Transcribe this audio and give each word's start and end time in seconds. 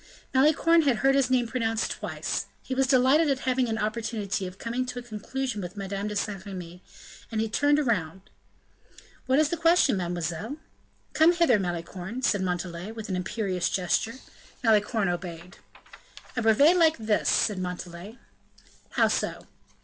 Malicorne 0.33 0.81
had 0.81 0.95
heard 1.05 1.13
his 1.13 1.29
name 1.29 1.45
pronounced 1.47 1.91
twice; 1.91 2.47
he 2.63 2.73
was 2.73 2.87
delighted 2.87 3.29
at 3.29 3.41
having 3.41 3.69
an 3.69 3.77
opportunity 3.77 4.47
of 4.47 4.57
coming 4.57 4.83
to 4.83 4.97
a 4.97 5.03
conclusion 5.03 5.61
with 5.61 5.77
Madame 5.77 6.07
de 6.07 6.15
Saint 6.15 6.43
Remy, 6.43 6.81
and 7.31 7.39
he 7.39 7.47
turned 7.47 7.77
round: 7.85 8.27
"What 9.27 9.37
is 9.37 9.49
the 9.49 9.57
question, 9.57 9.97
mademoiselle?" 9.97 10.57
"Come 11.13 11.33
hither, 11.33 11.59
Malicorne," 11.59 12.23
said 12.23 12.41
Montalais, 12.41 12.91
with 12.91 13.09
an 13.09 13.15
imperious 13.15 13.69
gesture. 13.69 14.15
Malicorne 14.63 15.07
obeyed. 15.07 15.57
"A 16.35 16.41
brevet 16.41 16.77
like 16.77 16.97
this," 16.97 17.29
said 17.29 17.59
Montalais. 17.59 18.17
"How 18.93 19.07
so?" 19.07 19.45